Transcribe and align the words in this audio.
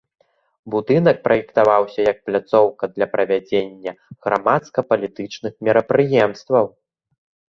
Будынак 0.75 1.17
праектаваўся 1.25 2.01
як 2.11 2.17
пляцоўка 2.29 2.83
для 2.95 3.07
правядзення 3.13 3.91
грамадска-палітычных 4.27 5.53
мерапрыемстваў. 5.69 6.65